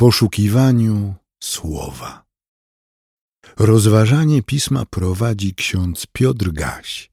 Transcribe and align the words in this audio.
poszukiwaniu 0.00 1.14
słowa. 1.40 2.24
Rozważanie 3.56 4.42
pisma 4.42 4.86
prowadzi 4.86 5.54
ksiądz 5.54 6.06
Piotr 6.12 6.52
Gaś, 6.52 7.10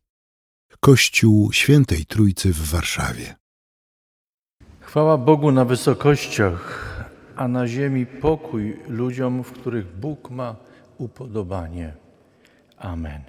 Kościół 0.80 1.52
Świętej 1.54 2.06
Trójcy 2.06 2.54
w 2.54 2.70
Warszawie. 2.70 3.36
Chwała 4.80 5.18
Bogu 5.18 5.52
na 5.52 5.66
wysokościach, 5.66 6.64
a 7.36 7.48
na 7.48 7.68
ziemi 7.68 8.06
pokój 8.06 8.80
ludziom, 8.88 9.44
w 9.44 9.52
których 9.52 10.00
Bóg 10.00 10.30
ma 10.30 10.56
upodobanie. 10.98 11.94
Amen. 12.78 13.22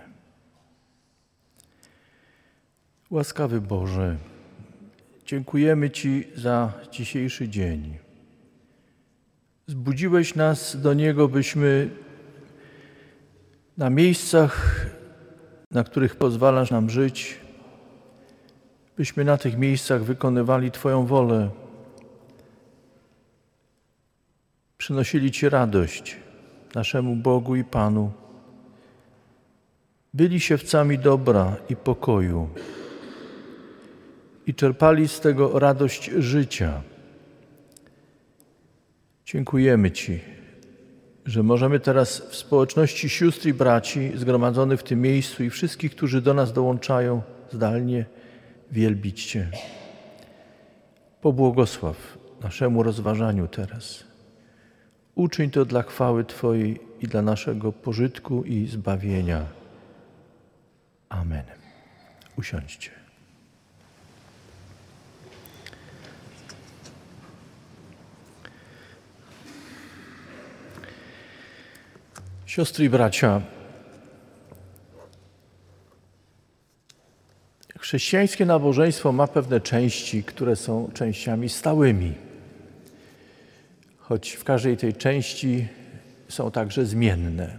Łaskawy 3.11 3.61
Boże, 3.61 4.16
dziękujemy 5.27 5.91
Ci 5.91 6.25
za 6.34 6.73
dzisiejszy 6.93 7.48
dzień. 7.48 8.05
Zbudziłeś 9.68 10.34
nas 10.34 10.80
do 10.80 10.94
Niego, 10.94 11.29
byśmy 11.29 11.90
na 13.76 13.90
miejscach, 13.90 14.86
na 15.70 15.84
których 15.84 16.16
pozwalasz 16.16 16.70
nam 16.70 16.90
żyć, 16.90 17.40
byśmy 18.96 19.24
na 19.24 19.36
tych 19.36 19.58
miejscach 19.58 20.04
wykonywali 20.04 20.71
Twoją 20.71 21.07
wolę, 21.07 21.50
przynosili 24.79 25.30
Ci 25.30 25.48
radość 25.48 26.16
naszemu 26.74 27.16
Bogu 27.16 27.57
i 27.57 27.64
Panu, 27.64 28.12
byli 30.14 30.40
siewcami 30.40 30.98
dobra 30.98 31.57
i 31.68 31.76
pokoju 31.76 32.48
i 34.46 34.55
czerpali 34.55 35.08
z 35.08 35.20
tego 35.20 35.58
radość 35.58 36.10
życia. 36.19 36.83
Dziękujemy 39.27 39.91
Ci, 39.91 40.20
że 41.25 41.42
możemy 41.42 41.80
teraz 41.80 42.20
w 42.20 42.36
społeczności 42.36 43.08
sióstr 43.08 43.46
i 43.46 43.55
braci 43.55 44.12
zgromadzonych 44.14 44.80
w 44.80 44.82
tym 44.82 45.00
miejscu 45.00 45.44
i 45.44 45.50
wszystkich, 45.50 45.96
którzy 45.96 46.22
do 46.22 46.34
nas 46.34 46.52
dołączają 46.52 47.22
zdalnie, 47.52 48.04
wielbić 48.72 49.27
Cię. 49.27 49.50
Pobłogosław 51.20 52.19
naszemu 52.42 52.82
rozważaniu 52.82 53.48
teraz. 53.48 54.04
Uczyń 55.14 55.50
to 55.50 55.64
dla 55.64 55.82
chwały 55.82 56.24
Twojej 56.24 56.80
i 57.00 57.06
dla 57.06 57.22
naszego 57.22 57.72
pożytku 57.72 58.44
i 58.44 58.66
zbawienia. 58.66 59.47
Amen. 61.08 61.44
Usiądźcie. 62.38 63.05
Siostry 72.56 72.84
i 72.84 72.88
bracia, 72.88 73.40
chrześcijańskie 77.78 78.46
nabożeństwo 78.46 79.12
ma 79.12 79.26
pewne 79.26 79.60
części, 79.60 80.24
które 80.24 80.56
są 80.56 80.90
częściami 80.94 81.48
stałymi. 81.48 82.14
Choć 83.98 84.32
w 84.32 84.44
każdej 84.44 84.76
tej 84.76 84.94
części 84.94 85.68
są 86.28 86.50
także 86.50 86.86
zmienne. 86.86 87.58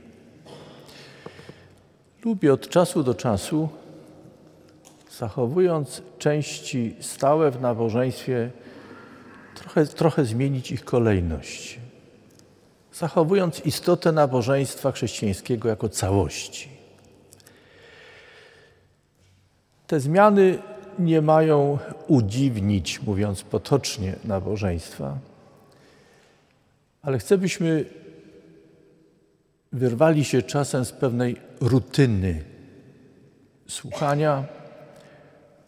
Lubię 2.25 2.53
od 2.53 2.69
czasu 2.69 3.03
do 3.03 3.15
czasu, 3.15 3.69
zachowując 5.19 6.01
części 6.19 6.95
stałe 6.99 7.51
w 7.51 7.61
nabożeństwie, 7.61 8.51
trochę, 9.55 9.85
trochę 9.85 10.25
zmienić 10.25 10.71
ich 10.71 10.85
kolejność 10.85 11.86
zachowując 12.97 13.65
istotę 13.65 14.11
nabożeństwa 14.11 14.91
chrześcijańskiego 14.91 15.69
jako 15.69 15.89
całości. 15.89 16.69
Te 19.87 19.99
zmiany 19.99 20.59
nie 20.99 21.21
mają 21.21 21.79
udziwnić, 22.07 23.01
mówiąc 23.01 23.43
potocznie, 23.43 24.15
nabożeństwa, 24.23 25.17
ale 27.01 27.19
chcę, 27.19 27.37
byśmy 27.37 27.85
wyrwali 29.71 30.25
się 30.25 30.41
czasem 30.41 30.85
z 30.85 30.91
pewnej 30.91 31.35
rutyny 31.61 32.43
słuchania, 33.67 34.43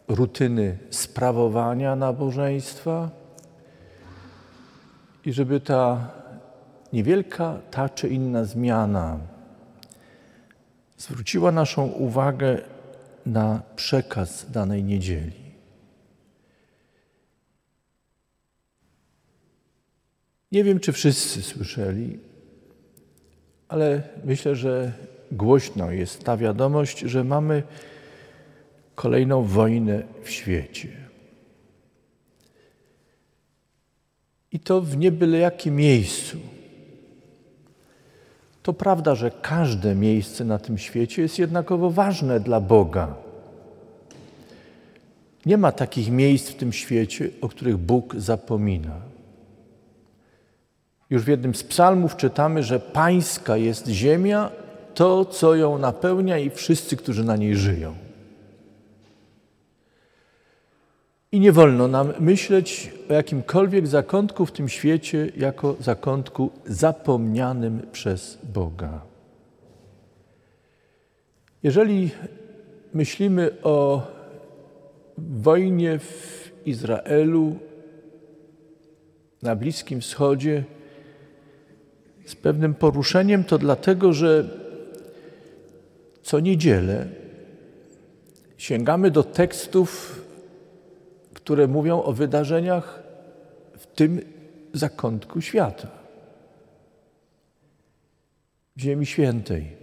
rutyny 0.08 0.78
sprawowania 0.90 1.96
nabożeństwa 1.96 3.10
i 5.24 5.32
żeby 5.32 5.60
ta 5.60 6.10
niewielka 6.92 7.58
ta 7.70 7.88
czy 7.88 8.08
inna 8.08 8.44
zmiana 8.44 9.18
zwróciła 10.96 11.52
naszą 11.52 11.86
uwagę 11.86 12.58
na 13.26 13.62
przekaz 13.76 14.50
danej 14.50 14.84
niedzieli. 14.84 15.40
Nie 20.52 20.64
wiem, 20.64 20.80
czy 20.80 20.92
wszyscy 20.92 21.42
słyszeli, 21.42 22.18
ale 23.68 24.02
myślę, 24.24 24.54
że 24.56 24.92
głośno 25.32 25.90
jest 25.90 26.24
ta 26.24 26.36
wiadomość, 26.36 26.98
że 26.98 27.24
mamy 27.24 27.62
kolejną 28.94 29.42
wojnę 29.42 30.02
w 30.22 30.30
świecie. 30.30 30.88
I 34.52 34.60
to 34.60 34.80
w 34.80 34.96
niebyle 34.96 35.38
jakim 35.38 35.76
miejscu. 35.76 36.38
To 38.62 38.72
prawda, 38.72 39.14
że 39.14 39.30
każde 39.42 39.94
miejsce 39.94 40.44
na 40.44 40.58
tym 40.58 40.78
świecie 40.78 41.22
jest 41.22 41.38
jednakowo 41.38 41.90
ważne 41.90 42.40
dla 42.40 42.60
Boga. 42.60 43.14
Nie 45.46 45.56
ma 45.56 45.72
takich 45.72 46.10
miejsc 46.10 46.50
w 46.50 46.54
tym 46.54 46.72
świecie, 46.72 47.28
o 47.40 47.48
których 47.48 47.76
Bóg 47.76 48.14
zapomina. 48.16 48.94
Już 51.10 51.22
w 51.22 51.28
jednym 51.28 51.54
z 51.54 51.62
psalmów 51.62 52.16
czytamy, 52.16 52.62
że 52.62 52.80
pańska 52.80 53.56
jest 53.56 53.88
ziemia, 53.88 54.50
to, 54.94 55.24
co 55.24 55.54
ją 55.54 55.78
napełnia 55.78 56.38
i 56.38 56.50
wszyscy, 56.50 56.96
którzy 56.96 57.24
na 57.24 57.36
niej 57.36 57.56
żyją. 57.56 57.94
I 61.32 61.40
nie 61.40 61.52
wolno 61.52 61.88
nam 61.88 62.12
myśleć 62.20 62.92
o 63.10 63.12
jakimkolwiek 63.12 63.86
zakątku 63.86 64.46
w 64.46 64.52
tym 64.52 64.68
świecie 64.68 65.32
jako 65.36 65.76
zakątku 65.80 66.50
zapomnianym 66.66 67.86
przez 67.92 68.38
Boga. 68.54 69.02
Jeżeli 71.62 72.10
myślimy 72.94 73.50
o 73.62 74.02
wojnie 75.18 75.98
w 75.98 76.52
Izraelu, 76.66 77.56
na 79.42 79.56
Bliskim 79.56 80.00
Wschodzie, 80.00 80.64
z 82.26 82.34
pewnym 82.34 82.74
poruszeniem, 82.74 83.44
to 83.44 83.58
dlatego, 83.58 84.12
że 84.12 84.48
co 86.22 86.40
niedzielę 86.40 87.06
sięgamy 88.56 89.10
do 89.10 89.22
tekstów 89.22 90.20
które 91.50 91.68
mówią 91.68 92.02
o 92.02 92.12
wydarzeniach 92.12 93.02
w 93.78 93.86
tym 93.86 94.20
zakątku 94.72 95.40
świata, 95.40 95.88
w 98.76 98.80
Ziemi 98.80 99.06
Świętej. 99.06 99.76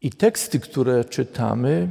I 0.00 0.10
teksty, 0.10 0.60
które 0.60 1.04
czytamy, 1.04 1.88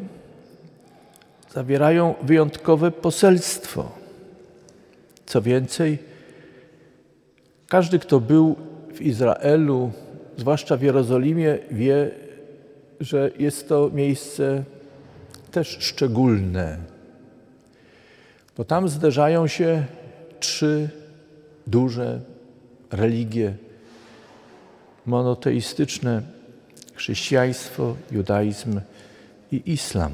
zawierają 1.53 2.15
wyjątkowe 2.21 2.91
poselstwo. 2.91 3.91
Co 5.25 5.41
więcej, 5.41 5.99
każdy, 7.67 7.99
kto 7.99 8.19
był 8.19 8.55
w 8.93 9.01
Izraelu, 9.01 9.91
zwłaszcza 10.37 10.77
w 10.77 10.81
Jerozolimie, 10.81 11.57
wie, 11.71 12.11
że 12.99 13.31
jest 13.39 13.69
to 13.69 13.89
miejsce 13.93 14.63
też 15.51 15.77
szczególne, 15.79 16.77
bo 18.57 18.65
tam 18.65 18.89
zderzają 18.89 19.47
się 19.47 19.85
trzy 20.39 20.89
duże 21.67 22.21
religie 22.91 23.53
monoteistyczne 25.05 26.21
chrześcijaństwo, 26.93 27.95
judaizm 28.11 28.81
i 29.51 29.61
islam. 29.65 30.11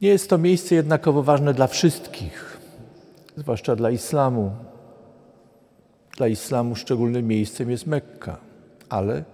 Nie 0.00 0.08
jest 0.08 0.30
to 0.30 0.38
miejsce 0.38 0.74
jednakowo 0.74 1.22
ważne 1.22 1.54
dla 1.54 1.66
wszystkich, 1.66 2.58
zwłaszcza 3.36 3.76
dla 3.76 3.90
islamu. 3.90 4.56
Dla 6.18 6.28
islamu 6.28 6.76
szczególnym 6.76 7.26
miejscem 7.26 7.70
jest 7.70 7.86
Mekka, 7.86 8.36
ale 8.88 9.24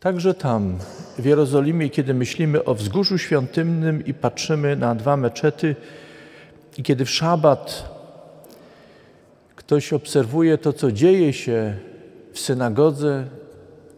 Także 0.00 0.34
tam, 0.34 0.78
w 1.18 1.24
Jerozolimie, 1.24 1.90
kiedy 1.90 2.14
myślimy 2.14 2.64
o 2.64 2.74
wzgórzu 2.74 3.18
świątynnym 3.18 4.06
i 4.06 4.14
patrzymy 4.14 4.76
na 4.76 4.94
dwa 4.94 5.16
meczety, 5.16 5.76
i 6.78 6.82
kiedy 6.82 7.04
w 7.04 7.10
szabat 7.10 7.88
ktoś 9.56 9.92
obserwuje 9.92 10.58
to, 10.58 10.72
co 10.72 10.92
dzieje 10.92 11.32
się 11.32 11.76
w 12.32 12.40
synagodze 12.40 13.26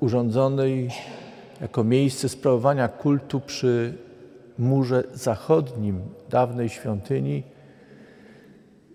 urządzonej 0.00 0.90
jako 1.60 1.84
miejsce 1.84 2.28
sprawowania 2.28 2.88
kultu 2.88 3.40
przy 3.40 3.94
murze 4.58 5.04
zachodnim 5.14 6.00
dawnej 6.30 6.68
świątyni, 6.68 7.42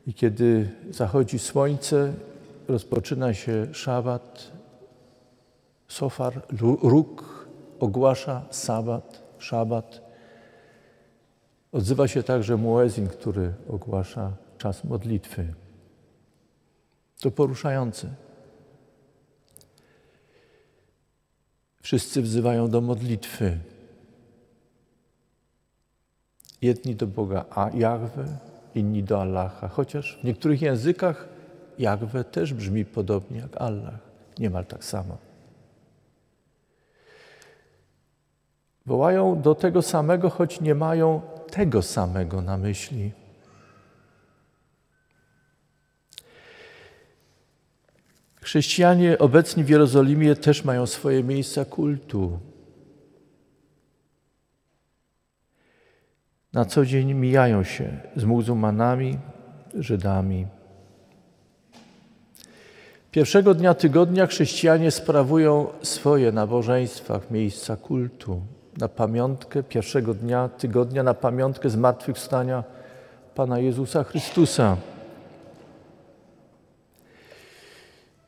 i 0.08 0.14
kiedy 0.14 0.70
zachodzi 0.92 1.40
słońce, 1.40 2.14
rozpoczyna 2.68 3.34
się 3.34 3.68
szabat, 3.74 4.52
sofar, 5.88 6.42
róg 6.82 7.48
ogłasza 7.80 8.46
sabat, 8.52 9.24
szabat. 9.38 10.02
Odzywa 11.72 12.08
się 12.08 12.24
także 12.24 12.58
muezin, 12.58 13.08
który 13.08 13.54
ogłasza 13.70 14.32
czas 14.58 14.84
modlitwy. 14.84 15.54
To 17.20 17.32
poruszające. 17.32 18.08
Wszyscy 21.82 22.22
wzywają 22.22 22.70
do 22.70 22.82
modlitwy. 22.82 23.60
Jedni 26.62 26.96
do 26.96 27.08
Boga 27.08 27.46
a 27.50 27.70
Jahwe, 27.70 28.26
inni 28.76 29.04
do 29.04 29.22
Allaha. 29.22 29.68
Chociaż 29.68 30.20
w 30.22 30.24
niektórych 30.24 30.62
językach 30.62 31.37
Jahwe 31.80 32.24
też 32.24 32.54
brzmi 32.54 32.86
podobnie 32.86 33.40
jak 33.40 33.58
Allah, 33.58 34.00
niemal 34.40 34.66
tak 34.66 34.84
samo. 34.84 35.18
Wołają 38.86 39.42
do 39.42 39.56
tego 39.56 39.82
samego, 39.82 40.30
choć 40.30 40.62
nie 40.62 40.76
mają 40.76 41.22
tego 41.52 41.82
samego 41.82 42.42
na 42.42 42.58
myśli. 42.58 43.12
Chrześcijanie 48.42 49.18
obecni 49.18 49.64
w 49.64 49.70
Jerozolimie 49.70 50.36
też 50.36 50.66
mają 50.66 50.86
swoje 50.86 51.24
miejsca 51.24 51.66
kultu. 51.66 52.40
Na 56.54 56.66
co 56.66 56.86
dzień 56.86 57.14
mijają 57.14 57.64
się 57.64 58.00
z 58.16 58.24
muzułmanami, 58.24 59.20
Żydami. 59.74 60.48
Pierwszego 63.18 63.54
dnia 63.54 63.74
tygodnia 63.74 64.28
chrześcijanie 64.28 64.92
sprawują 64.92 65.68
swoje 65.82 66.32
nabożeństwa 66.32 67.20
w 67.20 67.32
miejsca 67.32 67.76
kultu 67.76 68.42
na 68.78 68.88
pamiątkę 68.88 69.64
pierwszego 69.64 70.14
dnia 70.14 70.50
tygodnia, 70.50 71.04
na 71.04 71.14
pamiątkę 71.14 71.70
zmartwychwstania 71.70 72.64
Pana 73.36 73.60
Jezusa 73.60 74.04
Chrystusa. 74.04 74.78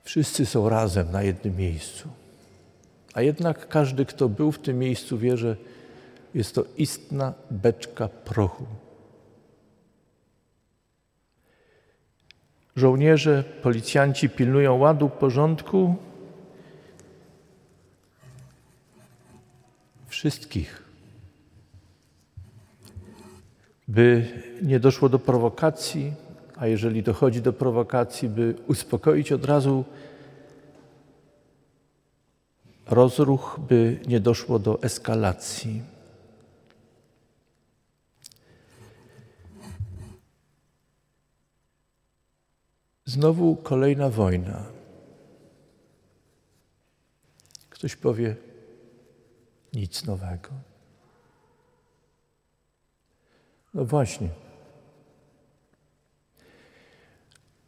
Wszyscy 0.04 0.46
są 0.46 0.70
razem 0.70 1.12
na 1.12 1.24
jednym 1.24 1.56
miejscu. 1.56 2.10
A 3.14 3.22
jednak 3.22 3.68
każdy, 3.68 4.06
kto 4.06 4.30
był 4.30 4.52
w 4.52 4.60
tym 4.60 4.80
miejscu, 4.80 5.18
wie, 5.18 5.38
że 5.38 5.56
jest 6.34 6.56
to 6.56 6.64
istna 6.78 7.34
beczka 7.52 8.08
prochu. 8.08 8.66
Żołnierze, 12.80 13.44
policjanci 13.62 14.30
pilnują 14.30 14.78
ładu, 14.78 15.10
porządku 15.10 15.96
wszystkich, 20.08 20.84
by 23.88 24.28
nie 24.62 24.80
doszło 24.80 25.10
do 25.10 25.20
prowokacji, 25.20 26.14
a 26.56 26.68
jeżeli 26.68 27.04
dochodzi 27.04 27.42
do 27.42 27.54
prowokacji, 27.54 28.30
by 28.30 28.56
uspokoić 28.68 29.32
od 29.32 29.46
razu 29.46 29.86
rozruch, 32.90 33.60
by 33.68 34.00
nie 34.08 34.20
doszło 34.20 34.60
do 34.60 34.84
eskalacji. 34.84 35.82
Znowu 43.10 43.56
kolejna 43.56 44.10
wojna. 44.10 44.66
Ktoś 47.70 47.96
powie, 47.96 48.36
nic 49.74 50.06
nowego. 50.06 50.50
No 53.74 53.86
właśnie. 53.86 54.30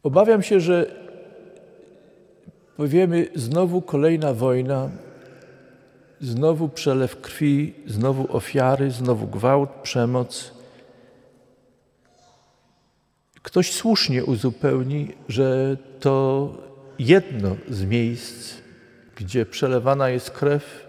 Obawiam 0.02 0.42
się, 0.42 0.60
że 0.60 0.94
powiemy 2.76 3.28
znowu 3.34 3.82
kolejna 3.82 4.34
wojna, 4.34 4.90
znowu 6.20 6.68
przelew 6.68 7.20
krwi, 7.20 7.74
znowu 7.86 8.36
ofiary, 8.36 8.90
znowu 8.90 9.26
gwałt, 9.26 9.70
przemoc. 9.70 10.61
Ktoś 13.42 13.72
słusznie 13.72 14.24
uzupełni, 14.24 15.12
że 15.28 15.76
to 16.00 16.48
jedno 16.98 17.56
z 17.68 17.84
miejsc, 17.84 18.54
gdzie 19.16 19.46
przelewana 19.46 20.08
jest 20.08 20.30
krew, 20.30 20.86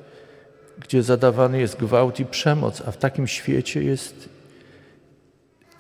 gdzie 0.79 1.03
zadawany 1.03 1.59
jest 1.59 1.77
gwałt 1.77 2.19
i 2.19 2.25
przemoc, 2.25 2.81
a 2.85 2.91
w 2.91 2.97
takim 2.97 3.27
świecie 3.27 3.83
jest 3.83 4.29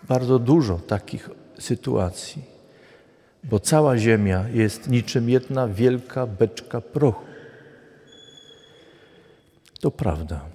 bardzo 0.03 0.39
dużo 0.39 0.79
takich 0.79 1.29
sytuacji, 1.59 2.43
bo 3.43 3.59
cała 3.59 3.97
Ziemia 3.97 4.45
jest 4.53 4.89
niczym 4.89 5.29
jedna 5.29 5.67
wielka 5.67 6.27
beczka 6.27 6.81
prochu. 6.81 7.25
To 9.81 9.91
prawda. 9.91 10.52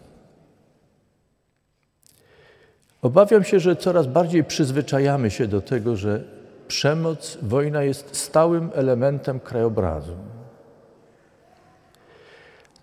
Obawiam 3.03 3.45
się, 3.45 3.61
że 3.61 3.77
coraz 3.77 4.06
bardziej 4.06 4.45
przyzwyczajamy 4.45 5.31
się 5.31 5.47
do 5.47 5.61
tego, 5.61 5.97
że 5.97 6.25
przemoc, 6.69 7.39
wojna 7.43 7.83
jest 7.83 8.17
stałym 8.17 8.71
elementem 8.75 9.41
krajobrazu. 9.41 10.17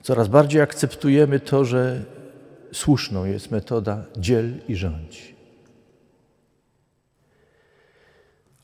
Coraz 0.02 0.28
bardziej 0.28 0.62
akceptujemy 0.62 1.40
to, 1.40 1.66
że 1.66 2.02
słuszną 2.74 3.26
jest 3.26 3.52
metoda 3.52 4.04
dziel 4.18 4.54
i 4.68 4.76
rządź. 4.76 5.36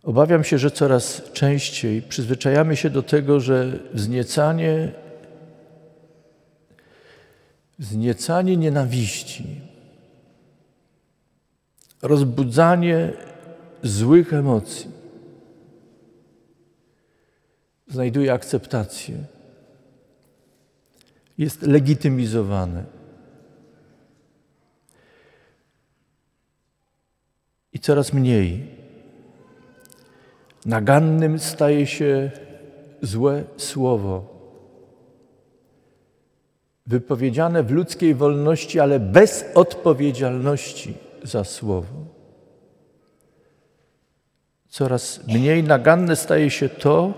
Obawiam 0.04 0.44
się, 0.44 0.58
że 0.58 0.72
coraz 0.72 1.32
częściej 1.34 2.02
przyzwyczajamy 2.02 2.76
się 2.76 2.90
do 2.90 3.04
tego, 3.04 3.40
że 3.40 3.80
wzniecanie, 3.94 4.92
wzniecanie 7.80 8.58
nienawiści, 8.58 9.62
rozbudzanie 12.02 13.14
złych 13.84 14.34
emocji 14.34 14.92
znajduje 17.88 18.34
akceptację 18.34 19.18
jest 21.38 21.62
legitymizowane. 21.62 22.84
I 27.74 27.80
coraz 27.80 28.14
mniej. 28.14 28.68
Nagannym 30.66 31.40
staje 31.40 31.88
się 31.88 32.32
złe 33.02 33.44
słowo, 33.58 34.42
wypowiedziane 36.88 37.64
w 37.64 37.72
ludzkiej 37.72 38.16
wolności, 38.16 38.80
ale 38.80 39.00
bez 39.00 39.46
odpowiedzialności 39.56 40.94
za 41.24 41.44
słowo. 41.44 42.06
Coraz 44.70 45.28
mniej 45.28 45.64
naganne 45.64 46.16
staje 46.16 46.50
się 46.50 46.70
to, 46.70 47.14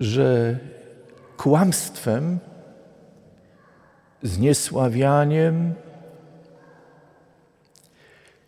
że 0.00 0.58
kłamstwem 1.36 2.38
zniesławianiem, 4.22 5.74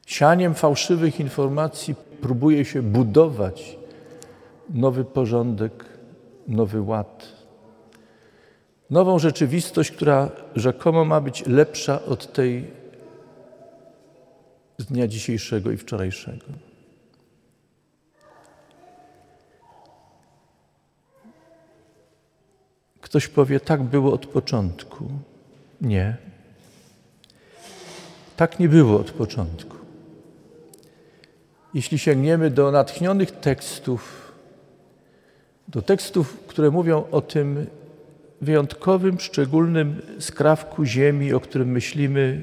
sianiem 0.07 0.55
fałszywych 0.55 1.21
informacji 1.21 1.95
próbuje 2.21 2.65
się 2.65 2.83
budować 2.83 3.79
nowy 4.71 5.05
porządek, 5.05 5.85
nowy 6.49 6.81
ład. 6.81 7.29
Nową 8.91 9.19
rzeczywistość, 9.19 9.91
która 9.91 10.31
rzekomo 10.57 11.05
ma 11.05 11.21
być 11.21 11.47
lepsza 11.47 12.03
od 12.05 12.33
tej 12.33 12.82
z 14.79 14.85
dnia 14.85 15.09
dzisiejszego 15.09 15.71
i 15.71 15.77
wczorajszego. 15.77 16.47
Ktoś 23.01 23.29
powie, 23.29 23.61
tak 23.61 23.83
było 23.83 24.13
od 24.13 24.27
początku. 24.27 25.09
Nie. 25.81 26.17
Tak 28.37 28.59
nie 28.59 28.69
było 28.69 29.01
od 29.01 29.11
początku. 29.11 29.77
Jeśli 31.75 31.99
sięgniemy 31.99 32.51
do 32.51 32.71
natchnionych 32.71 33.31
tekstów, 33.31 34.33
do 35.69 35.83
tekstów, 35.83 36.39
które 36.47 36.71
mówią 36.71 37.05
o 37.11 37.21
tym 37.21 37.67
wyjątkowym, 38.41 39.21
szczególnym 39.21 40.03
skrawku 40.19 40.85
ziemi, 40.85 41.33
o 41.33 41.41
którym 41.41 41.69
myślimy, 41.69 42.43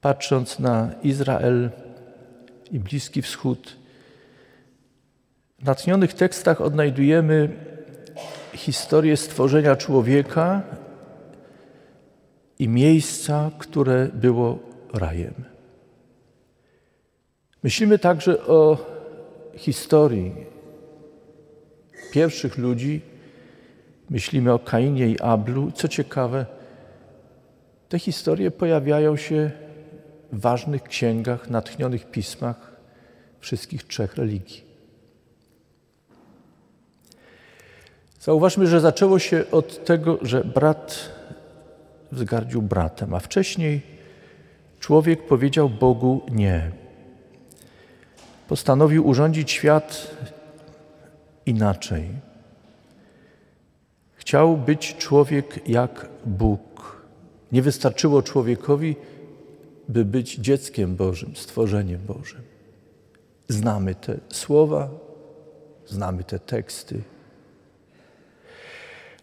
patrząc 0.00 0.58
na 0.58 0.90
Izrael 1.02 1.70
i 2.70 2.78
Bliski 2.78 3.22
Wschód, 3.22 3.76
w 5.58 5.64
natchnionych 5.64 6.14
tekstach 6.14 6.60
odnajdujemy 6.60 7.48
historię 8.54 9.16
stworzenia 9.16 9.76
człowieka 9.76 10.62
i 12.58 12.68
miejsca, 12.68 13.50
które 13.58 14.08
było 14.14 14.58
rajem. 14.94 15.34
Myślimy 17.62 17.98
także 17.98 18.46
o 18.46 18.78
historii 19.56 20.32
pierwszych 22.12 22.58
ludzi, 22.58 23.00
myślimy 24.10 24.52
o 24.52 24.58
Kainie 24.58 25.08
i 25.08 25.20
Ablu. 25.20 25.72
Co 25.72 25.88
ciekawe, 25.88 26.46
te 27.88 27.98
historie 27.98 28.50
pojawiają 28.50 29.16
się 29.16 29.50
ważnych 30.32 30.82
księgach, 30.82 31.50
natchnionych 31.50 32.10
pismach 32.10 32.72
wszystkich 33.40 33.86
trzech 33.86 34.16
religii. 34.16 34.68
Zauważmy, 38.20 38.66
że 38.66 38.80
zaczęło 38.80 39.18
się 39.18 39.44
od 39.50 39.84
tego, 39.84 40.18
że 40.22 40.44
brat 40.44 41.10
wzgardził 42.12 42.62
bratem, 42.62 43.14
a 43.14 43.20
wcześniej 43.20 43.80
człowiek 44.80 45.26
powiedział 45.26 45.68
Bogu 45.68 46.20
nie. 46.30 46.70
Postanowił 48.48 49.06
urządzić 49.06 49.50
świat 49.50 50.10
inaczej. 51.46 52.08
Chciał 54.14 54.56
być 54.56 54.96
człowiek 54.96 55.68
jak 55.68 56.06
Bóg. 56.26 57.02
Nie 57.52 57.62
wystarczyło 57.62 58.22
człowiekowi, 58.22 58.96
by 59.88 60.04
być 60.04 60.34
dzieckiem 60.34 60.96
Bożym, 60.96 61.36
stworzeniem 61.36 62.00
Bożym. 62.06 62.40
Znamy 63.48 63.94
te 63.94 64.18
słowa, 64.28 64.88
znamy 65.86 66.24
te 66.24 66.38
teksty. 66.38 67.02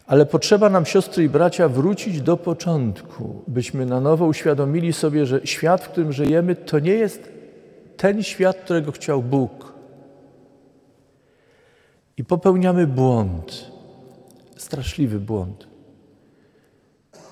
Ale 0.07 0.25
potrzeba 0.25 0.69
nam, 0.69 0.85
siostry 0.85 1.23
i 1.23 1.29
bracia, 1.29 1.69
wrócić 1.69 2.21
do 2.21 2.37
początku, 2.37 3.43
byśmy 3.47 3.85
na 3.85 4.01
nowo 4.01 4.25
uświadomili 4.25 4.93
sobie, 4.93 5.25
że 5.25 5.41
świat, 5.43 5.83
w 5.83 5.89
którym 5.89 6.13
żyjemy, 6.13 6.55
to 6.55 6.79
nie 6.79 6.93
jest 6.93 7.31
ten 7.97 8.23
świat, 8.23 8.57
którego 8.57 8.91
chciał 8.91 9.23
Bóg. 9.23 9.73
I 12.17 12.23
popełniamy 12.23 12.87
błąd, 12.87 13.71
straszliwy 14.57 15.19
błąd. 15.19 15.74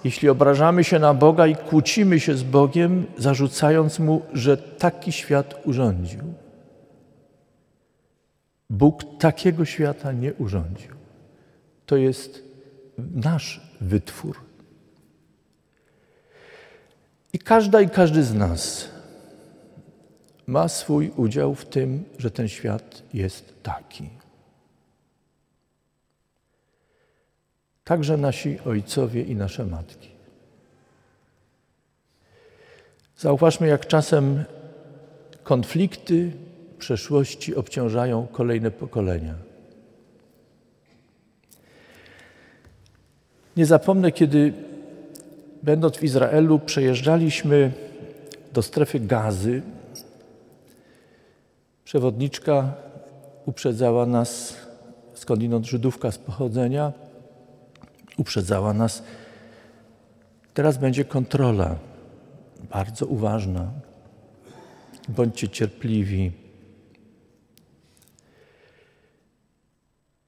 Jeśli 0.03 0.29
obrażamy 0.29 0.83
się 0.83 0.99
na 0.99 1.13
Boga 1.13 1.47
i 1.47 1.55
kłócimy 1.55 2.19
się 2.19 2.35
z 2.35 2.43
Bogiem, 2.43 3.05
zarzucając 3.17 3.99
Mu, 3.99 4.21
że 4.33 4.57
taki 4.57 5.11
świat 5.11 5.55
urządził. 5.65 6.19
Bóg 8.69 9.03
takiego 9.19 9.65
świata 9.65 10.11
nie 10.11 10.33
urządził. 10.33 10.91
To 11.85 11.97
jest 11.97 12.43
nasz 12.97 13.61
wytwór. 13.81 14.37
I 17.33 17.39
każda 17.39 17.81
i 17.81 17.89
każdy 17.89 18.23
z 18.23 18.33
nas 18.33 18.89
ma 20.47 20.67
swój 20.67 21.11
udział 21.15 21.55
w 21.55 21.65
tym, 21.65 22.03
że 22.17 22.31
ten 22.31 22.47
świat 22.47 23.03
jest 23.13 23.63
taki. 23.63 24.22
Także 27.83 28.17
nasi 28.17 28.59
ojcowie 28.65 29.21
i 29.21 29.35
nasze 29.35 29.65
matki. 29.65 30.09
Zauważmy, 33.17 33.67
jak 33.67 33.87
czasem 33.87 34.43
konflikty 35.43 36.31
przeszłości 36.79 37.55
obciążają 37.55 38.27
kolejne 38.27 38.71
pokolenia. 38.71 39.35
Nie 43.57 43.65
zapomnę, 43.65 44.11
kiedy 44.11 44.53
będąc 45.63 45.97
w 45.97 46.03
Izraelu, 46.03 46.59
przejeżdżaliśmy 46.59 47.71
do 48.53 48.61
strefy 48.61 48.99
gazy. 48.99 49.61
Przewodniczka 51.85 52.73
uprzedzała 53.45 54.05
nas, 54.05 54.55
skądinąd 55.13 55.65
Żydówka 55.65 56.11
z 56.11 56.17
pochodzenia, 56.17 56.93
uprzedzała 58.17 58.73
nas. 58.73 59.03
Teraz 60.53 60.77
będzie 60.77 61.05
kontrola, 61.05 61.75
bardzo 62.71 63.05
uważna. 63.05 63.71
Bądźcie 65.09 65.49
cierpliwi. 65.49 66.31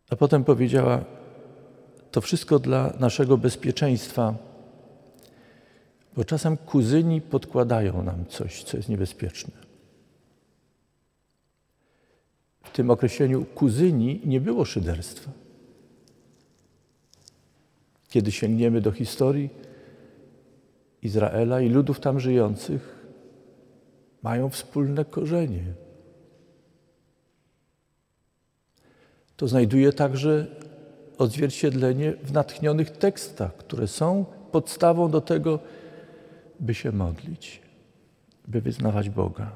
A 0.10 0.16
potem 0.16 0.44
powiedziała: 0.44 1.06
To 2.12 2.22
wszystko 2.22 2.60
dla 2.60 2.94
naszego 3.00 3.38
bezpieczeństwa, 3.38 4.36
bo 6.16 6.24
czasem 6.24 6.58
kuzyni 6.58 7.22
podkładają 7.22 8.04
nam 8.04 8.26
coś, 8.26 8.64
co 8.64 8.78
jest 8.78 8.90
niebezpieczne. 8.90 9.54
W 12.64 12.70
tym 12.70 12.90
określeniu 12.90 13.46
kuzyni 13.46 14.22
nie 14.26 14.42
było 14.42 14.66
szyderstwa. 14.66 15.45
Kiedy 18.16 18.32
sięgniemy 18.32 18.82
do 18.82 18.92
historii 18.92 19.50
Izraela 21.02 21.62
i 21.62 21.70
ludów 21.70 22.00
tam 22.00 22.20
żyjących, 22.20 23.06
mają 24.24 24.50
wspólne 24.50 25.06
korzenie. 25.06 25.64
To 29.36 29.48
znajduje 29.48 29.94
także 29.94 30.48
odzwierciedlenie 31.18 32.14
w 32.24 32.32
natchnionych 32.32 32.92
tekstach, 32.92 33.58
które 33.58 33.88
są 33.88 34.26
podstawą 34.52 35.12
do 35.12 35.22
tego, 35.22 35.60
by 36.60 36.74
się 36.74 36.92
modlić, 36.92 37.62
by 38.48 38.62
wyznawać 38.62 39.10
Boga. 39.10 39.56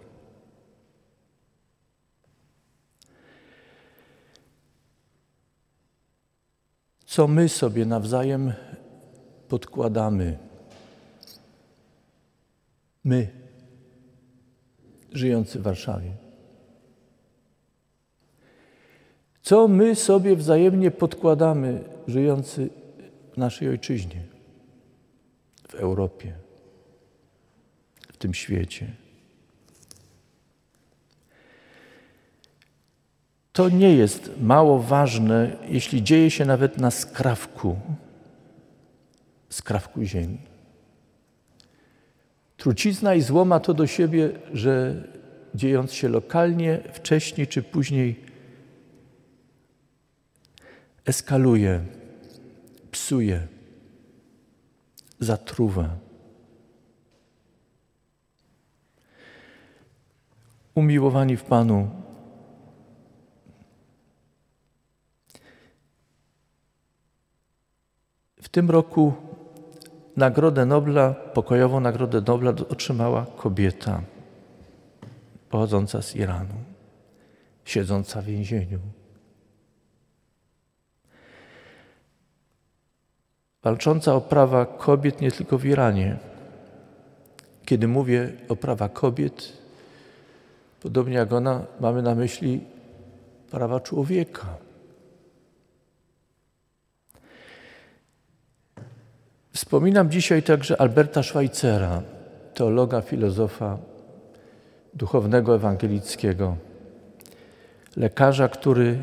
Co 7.10 7.28
my 7.28 7.50
sobie 7.50 7.86
nawzajem 7.86 8.54
podkładamy. 9.48 10.38
My, 13.04 13.28
żyjący 15.12 15.60
w 15.60 15.62
Warszawie. 15.62 16.12
Co 19.42 19.68
my 19.68 19.96
sobie 19.96 20.36
wzajemnie 20.36 20.92
podkładamy, 20.92 21.84
żyjący 22.08 22.70
w 23.34 23.38
naszej 23.38 23.70
ojczyźnie, 23.70 24.24
w 25.68 25.76
Europie, 25.76 26.34
w 28.14 28.18
tym 28.18 28.34
świecie. 28.34 28.88
To 33.60 33.70
nie 33.70 33.96
jest 33.96 34.32
mało 34.42 34.80
ważne, 34.80 35.58
jeśli 35.68 36.04
dzieje 36.04 36.32
się 36.32 36.46
nawet 36.46 36.78
na 36.78 36.92
skrawku, 36.92 37.80
skrawku 39.50 40.04
ziemi. 40.04 40.38
Trucizna 42.58 43.16
i 43.16 43.22
zło 43.22 43.46
ma 43.46 43.60
to 43.60 43.74
do 43.74 43.88
siebie, 43.88 44.30
że 44.54 45.04
dziejąc 45.56 45.94
się 45.94 46.10
lokalnie, 46.10 46.80
wcześniej 46.94 47.48
czy 47.48 47.64
później 47.64 48.24
eskaluje, 51.06 51.82
psuje, 52.92 53.48
zatruwa. 55.20 55.90
Umiłowani 60.76 61.38
w 61.38 61.44
Panu, 61.44 62.09
W 68.42 68.50
tym 68.50 68.70
roku 68.70 69.14
Nagrodę 70.18 70.66
Nobla, 70.66 71.14
pokojową 71.14 71.80
Nagrodę 71.80 72.22
Nobla 72.28 72.52
otrzymała 72.70 73.26
kobieta 73.38 74.02
pochodząca 75.50 76.02
z 76.02 76.16
Iranu, 76.16 76.56
siedząca 77.66 78.22
w 78.22 78.26
więzieniu. 78.26 78.80
walcząca 83.64 84.16
o 84.16 84.22
prawa 84.22 84.66
kobiet 84.66 85.22
nie 85.22 85.32
tylko 85.32 85.58
w 85.58 85.66
Iranie. 85.66 86.18
Kiedy 87.66 87.88
mówię 87.88 88.32
o 88.50 88.56
prawa 88.56 88.90
kobiet, 88.90 89.54
podobnie 90.82 91.16
jak 91.16 91.34
ona, 91.34 91.66
mamy 91.80 92.02
na 92.02 92.16
myśli 92.16 92.62
prawa 93.52 93.80
człowieka. 93.80 94.48
Wspominam 99.60 100.10
dzisiaj 100.10 100.44
także 100.44 100.82
Alberta 100.82 101.24
Schweitzera, 101.24 102.02
teologa, 102.54 103.02
filozofa, 103.02 103.78
duchownego 104.94 105.56
ewangelickiego, 105.56 106.56
lekarza, 107.98 108.50
który 108.50 108.98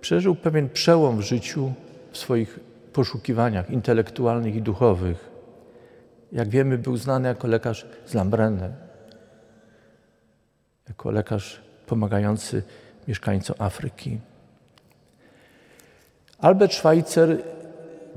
przeżył 0.00 0.34
pewien 0.34 0.68
przełom 0.68 1.18
w 1.18 1.20
życiu, 1.20 1.72
w 2.12 2.18
swoich 2.18 2.60
poszukiwaniach 2.92 3.70
intelektualnych 3.70 4.56
i 4.56 4.62
duchowych. 4.62 5.30
Jak 6.32 6.48
wiemy, 6.48 6.78
był 6.78 6.96
znany 6.96 7.28
jako 7.28 7.48
lekarz 7.48 7.86
z 8.06 8.14
Lambrenne, 8.14 8.70
jako 10.88 11.10
lekarz 11.10 11.60
pomagający 11.86 12.62
mieszkańcom 13.08 13.56
Afryki. 13.58 14.18
Albert 16.38 16.72
Schweitzer, 16.74 17.42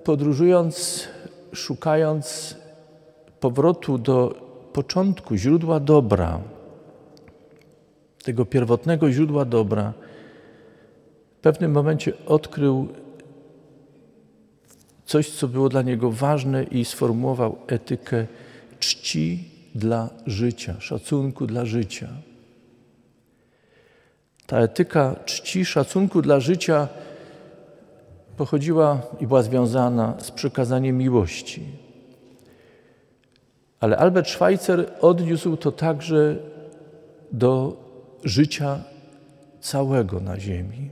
podróżując, 0.04 1.08
szukając 1.56 2.56
powrotu 3.40 3.98
do 3.98 4.46
początku, 4.74 5.36
źródła 5.36 5.80
dobra, 5.80 6.40
tego 8.24 8.46
pierwotnego 8.46 9.12
źródła 9.12 9.46
dobra, 9.46 9.94
w 11.38 11.42
pewnym 11.42 11.72
momencie 11.72 12.14
odkrył 12.26 12.88
coś, 15.06 15.30
co 15.30 15.48
było 15.48 15.70
dla 15.70 15.82
niego 15.82 16.12
ważne 16.12 16.64
i 16.64 16.86
sformułował 16.86 17.58
etykę 17.68 18.26
czci 18.80 19.44
dla 19.76 20.10
życia, 20.26 20.76
szacunku 20.80 21.48
dla 21.48 21.66
życia. 21.66 22.10
Ta 24.46 24.60
etyka 24.60 25.16
czci, 25.26 25.66
szacunku 25.66 26.22
dla 26.22 26.40
życia 26.40 26.88
pochodziła 28.38 29.02
i 29.20 29.28
była 29.28 29.44
związana 29.44 30.20
z 30.20 30.32
przekazaniem 30.32 30.98
miłości. 30.98 31.64
Ale 33.80 33.98
Albert 33.98 34.30
Schweitzer 34.30 34.94
odniósł 35.02 35.58
to 35.58 35.72
także 35.72 36.36
do 37.32 37.78
życia 38.24 38.80
całego 39.60 40.20
na 40.20 40.40
Ziemi, 40.40 40.90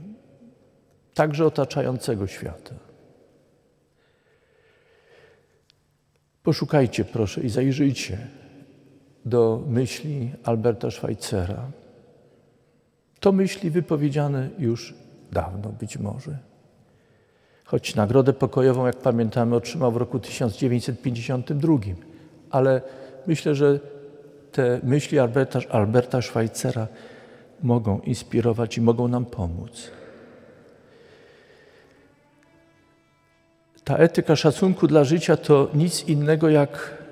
także 1.14 1.46
otaczającego 1.46 2.26
świata. 2.26 2.74
Poszukajcie 6.42 7.04
proszę 7.04 7.40
i 7.40 7.48
zajrzyjcie 7.48 8.18
do 9.24 9.62
myśli 9.66 10.32
Alberta 10.44 10.90
Schweitzera. 10.90 11.70
To 13.20 13.32
myśli 13.32 13.70
wypowiedziane 13.70 14.50
już 14.58 14.94
dawno 15.32 15.68
być 15.68 15.98
może. 15.98 16.38
Choć 17.64 17.94
nagrodę 17.94 18.32
pokojową, 18.32 18.86
jak 18.86 18.96
pamiętamy, 18.96 19.56
otrzymał 19.56 19.92
w 19.92 19.96
roku 19.96 20.18
1952. 20.18 21.78
Ale 22.50 22.82
myślę, 23.26 23.54
że 23.54 23.80
te 24.52 24.80
myśli 24.82 25.18
Alberta, 25.18 25.58
Alberta 25.70 26.22
Schweitzera 26.22 26.86
mogą 27.62 28.00
inspirować 28.00 28.76
i 28.76 28.80
mogą 28.80 29.08
nam 29.08 29.24
pomóc. 29.24 29.90
Ta 33.84 33.96
etyka 33.96 34.36
szacunku 34.36 34.86
dla 34.86 35.04
życia 35.04 35.36
to 35.36 35.70
nic 35.74 36.04
innego 36.08 36.48
jak 36.48 37.04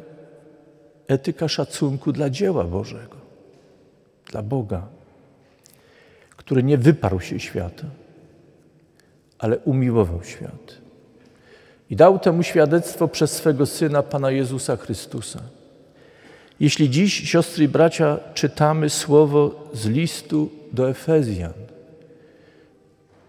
etyka 1.08 1.48
szacunku 1.48 2.12
dla 2.12 2.30
dzieła 2.30 2.64
Bożego, 2.64 3.16
dla 4.30 4.42
Boga, 4.42 4.86
który 6.36 6.62
nie 6.62 6.78
wyparł 6.78 7.20
się 7.20 7.40
świata, 7.40 7.84
ale 9.42 9.58
umiłował 9.58 10.24
świat. 10.24 10.78
I 11.90 11.96
dał 11.96 12.18
temu 12.18 12.42
świadectwo 12.42 13.08
przez 13.08 13.32
swego 13.32 13.66
Syna, 13.66 14.02
Pana 14.02 14.30
Jezusa 14.30 14.76
Chrystusa. 14.76 15.40
Jeśli 16.60 16.90
dziś, 16.90 17.30
siostry 17.30 17.64
i 17.64 17.68
bracia, 17.68 18.18
czytamy 18.34 18.90
słowo 18.90 19.68
z 19.72 19.86
listu 19.86 20.50
do 20.72 20.90
Efezjan 20.90 21.52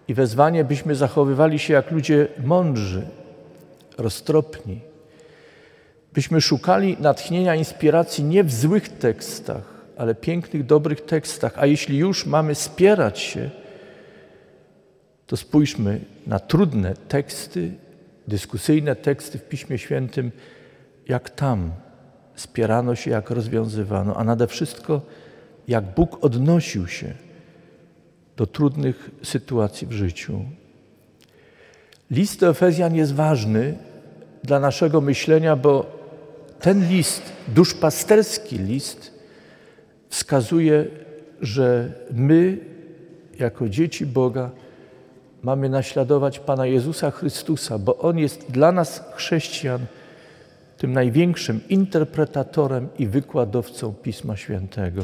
i 0.07 0.13
wezwanie, 0.13 0.63
byśmy 0.63 0.95
zachowywali 0.95 1.59
się 1.59 1.73
jak 1.73 1.91
ludzie 1.91 2.27
mądrzy, 2.43 3.07
roztropni, 3.97 4.79
byśmy 6.13 6.41
szukali 6.41 6.97
natchnienia, 6.99 7.55
inspiracji 7.55 8.23
nie 8.23 8.43
w 8.43 8.53
złych 8.53 8.89
tekstach, 8.89 9.63
ale 9.97 10.15
pięknych, 10.15 10.65
dobrych 10.65 11.01
tekstach. 11.01 11.53
A 11.57 11.65
jeśli 11.65 11.97
już 11.97 12.25
mamy 12.25 12.55
spierać 12.55 13.19
się, 13.19 13.49
to 15.33 15.37
spójrzmy 15.37 15.99
na 16.27 16.39
trudne 16.39 16.93
teksty, 17.07 17.71
dyskusyjne 18.27 18.95
teksty 18.95 19.37
w 19.37 19.49
Piśmie 19.49 19.77
Świętym, 19.77 20.31
jak 21.07 21.29
tam 21.29 21.71
spierano 22.35 22.95
się, 22.95 23.11
jak 23.11 23.29
rozwiązywano, 23.29 24.15
a 24.15 24.23
nade 24.23 24.47
wszystko, 24.47 25.01
jak 25.67 25.83
Bóg 25.95 26.23
odnosił 26.25 26.87
się 26.87 27.13
do 28.37 28.47
trudnych 28.47 29.11
sytuacji 29.23 29.87
w 29.87 29.91
życiu. 29.91 30.45
List 32.11 32.39
do 32.39 32.49
Efezjan 32.49 32.95
jest 32.95 33.13
ważny 33.13 33.77
dla 34.43 34.59
naszego 34.59 35.01
myślenia, 35.01 35.55
bo 35.55 35.85
ten 36.59 36.89
list, 36.89 37.21
duszpasterski 37.47 38.57
list, 38.57 39.19
wskazuje, 40.09 40.85
że 41.41 41.93
my, 42.11 42.57
jako 43.39 43.69
dzieci 43.69 44.05
Boga, 44.05 44.62
mamy 45.43 45.69
naśladować 45.69 46.39
Pana 46.39 46.65
Jezusa 46.65 47.11
Chrystusa, 47.11 47.79
bo 47.79 47.97
On 47.97 48.17
jest 48.17 48.51
dla 48.51 48.71
nas, 48.71 49.03
chrześcijan, 49.15 49.85
tym 50.77 50.93
największym 50.93 51.61
interpretatorem 51.69 52.89
i 52.99 53.07
wykładowcą 53.07 53.93
Pisma 53.93 54.37
Świętego. 54.37 55.03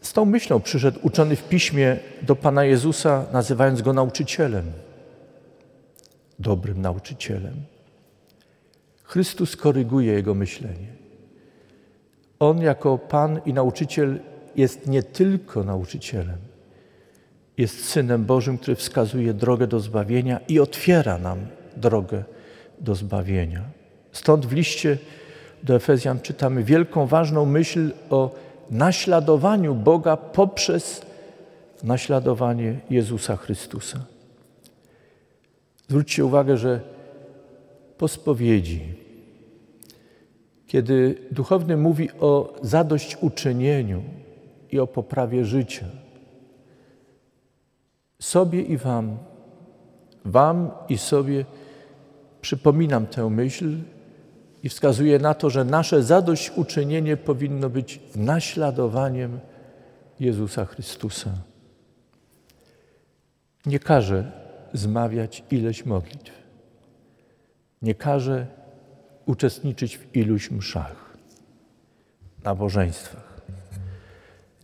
Z 0.00 0.12
tą 0.12 0.24
myślą 0.24 0.60
przyszedł 0.60 0.98
uczony 1.02 1.36
w 1.36 1.48
piśmie 1.48 1.96
do 2.22 2.36
Pana 2.36 2.64
Jezusa, 2.64 3.26
nazywając 3.32 3.82
go 3.82 3.92
nauczycielem, 3.92 4.72
dobrym 6.38 6.80
nauczycielem. 6.80 7.54
Chrystus 9.02 9.56
koryguje 9.56 10.12
jego 10.12 10.34
myślenie. 10.34 10.86
On, 12.38 12.58
jako 12.58 12.98
Pan 12.98 13.40
i 13.46 13.52
nauczyciel, 13.52 14.20
jest 14.56 14.86
nie 14.86 15.02
tylko 15.02 15.64
nauczycielem, 15.64 16.38
jest 17.60 17.84
synem 17.84 18.24
Bożym, 18.24 18.58
który 18.58 18.76
wskazuje 18.76 19.34
drogę 19.34 19.66
do 19.66 19.80
zbawienia 19.80 20.40
i 20.48 20.60
otwiera 20.60 21.18
nam 21.18 21.38
drogę 21.76 22.24
do 22.80 22.94
zbawienia. 22.94 23.62
Stąd 24.12 24.46
w 24.46 24.52
liście 24.52 24.98
do 25.62 25.74
Efezjan 25.74 26.20
czytamy 26.20 26.64
wielką, 26.64 27.06
ważną 27.06 27.46
myśl 27.46 27.90
o 28.10 28.34
naśladowaniu 28.70 29.74
Boga 29.74 30.16
poprzez 30.16 31.02
naśladowanie 31.82 32.80
Jezusa 32.90 33.36
Chrystusa. 33.36 34.04
Zwróćcie 35.88 36.24
uwagę, 36.24 36.56
że 36.56 36.80
po 37.98 38.08
spowiedzi, 38.08 38.80
kiedy 40.66 41.14
duchowny 41.30 41.76
mówi 41.76 42.08
o 42.20 42.54
zadośćuczynieniu 42.62 44.02
i 44.72 44.78
o 44.78 44.86
poprawie 44.86 45.44
życia, 45.44 45.86
sobie 48.20 48.62
i 48.62 48.76
Wam, 48.76 49.18
Wam 50.24 50.70
i 50.88 50.98
sobie 50.98 51.44
przypominam 52.40 53.06
tę 53.06 53.30
myśl 53.30 53.78
i 54.62 54.68
wskazuję 54.68 55.18
na 55.18 55.34
to, 55.34 55.50
że 55.50 55.64
nasze 55.64 56.02
zadośćuczynienie 56.02 57.16
powinno 57.16 57.70
być 57.70 58.00
naśladowaniem 58.16 59.40
Jezusa 60.20 60.64
Chrystusa. 60.64 61.30
Nie 63.66 63.78
każe 63.78 64.32
zmawiać 64.72 65.42
ileś 65.50 65.86
modlitw. 65.86 66.32
Nie 67.82 67.94
każe 67.94 68.46
uczestniczyć 69.26 69.98
w 69.98 70.16
iluś 70.16 70.50
mszach, 70.50 71.16
nabożeństwach. 72.44 73.40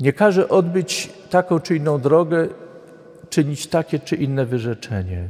Nie 0.00 0.12
każe 0.12 0.48
odbyć 0.48 1.12
taką 1.30 1.60
czy 1.60 1.76
inną 1.76 2.00
drogę, 2.00 2.48
czynić 3.30 3.66
takie 3.66 3.98
czy 3.98 4.16
inne 4.16 4.46
wyrzeczenie. 4.46 5.28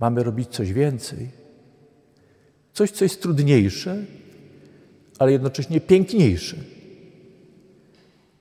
Mamy 0.00 0.22
robić 0.22 0.48
coś 0.48 0.72
więcej. 0.72 1.28
Coś, 2.72 2.90
co 2.90 3.04
jest 3.04 3.22
trudniejsze, 3.22 3.96
ale 5.18 5.32
jednocześnie 5.32 5.80
piękniejsze. 5.80 6.56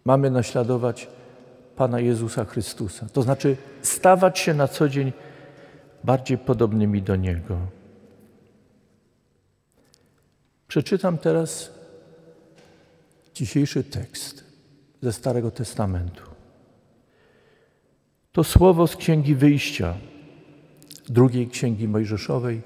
Mamy 0.05 0.31
naśladować 0.31 1.07
Pana 1.75 1.99
Jezusa 1.99 2.45
Chrystusa. 2.45 3.07
To 3.13 3.21
znaczy 3.21 3.57
stawać 3.81 4.39
się 4.39 4.53
na 4.53 4.67
co 4.67 4.89
dzień 4.89 5.11
bardziej 6.03 6.37
podobnymi 6.37 7.01
do 7.01 7.15
Niego. 7.15 7.57
Przeczytam 10.67 11.17
teraz 11.17 11.71
dzisiejszy 13.33 13.83
tekst 13.83 14.43
ze 15.01 15.13
Starego 15.13 15.51
Testamentu. 15.51 16.28
To 18.31 18.43
słowo 18.43 18.87
z 18.87 18.95
Księgi 18.95 19.35
Wyjścia, 19.35 19.97
drugiej 21.09 21.47
Księgi 21.47 21.87
Mojżeszowej, 21.87 22.61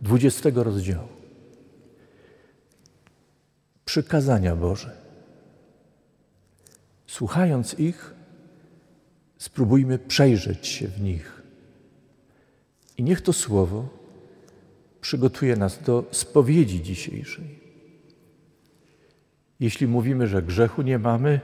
dwudziestego 0.00 0.64
rozdziału. 0.64 1.08
Przykazania 3.84 4.56
Boże. 4.56 4.96
Słuchając 7.06 7.78
ich, 7.78 8.14
spróbujmy 9.38 9.98
przejrzeć 9.98 10.66
się 10.66 10.88
w 10.88 11.00
nich. 11.00 11.42
I 12.98 13.02
niech 13.02 13.20
to 13.20 13.32
słowo 13.32 13.88
przygotuje 15.00 15.56
nas 15.56 15.82
do 15.82 16.04
spowiedzi 16.10 16.82
dzisiejszej. 16.82 17.58
Jeśli 19.60 19.86
mówimy, 19.86 20.26
że 20.26 20.42
grzechu 20.42 20.82
nie 20.82 20.98
mamy, 20.98 21.40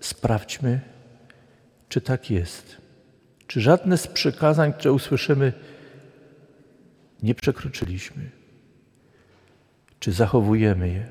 sprawdźmy, 0.00 0.80
czy 1.88 2.00
tak 2.00 2.30
jest. 2.30 2.76
Czy 3.46 3.60
żadne 3.60 3.98
z 3.98 4.06
przykazań, 4.06 4.72
które 4.72 4.92
usłyszymy, 4.92 5.52
nie 7.22 7.34
przekroczyliśmy? 7.34 8.30
Czy 10.00 10.12
zachowujemy 10.12 10.88
je 10.88 11.06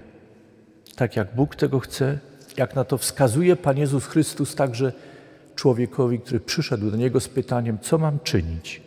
tak, 0.96 1.16
jak 1.16 1.36
Bóg 1.36 1.56
tego 1.56 1.80
chce, 1.80 2.20
jak 2.58 2.76
na 2.76 2.84
to 2.84 2.98
wskazuje 2.98 3.56
Pan 3.56 3.78
Jezus 3.78 4.06
Chrystus 4.06 4.56
także 4.56 4.94
człowiekowi, 5.56 6.20
który 6.20 6.40
przyszedł 6.40 6.92
do 6.92 6.98
Niego 6.98 7.20
z 7.20 7.28
pytaniem, 7.28 7.80
co 7.80 7.98
mam 7.98 8.20
czynić, 8.20 8.82